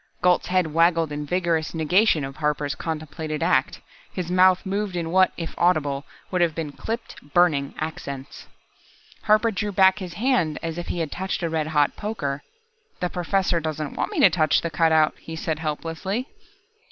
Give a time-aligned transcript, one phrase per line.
[0.23, 3.81] Gault's head wagged in vigorous negation of Harper's contemplated act.
[4.11, 8.47] His mouth moved in what, if audible, would have been clipped, burning accents.
[9.25, 12.41] Harper drew back his hand as if he had touched a red hot poker.
[12.99, 16.27] "The Professor doesn't want me to touch the cutout," he said helplessly.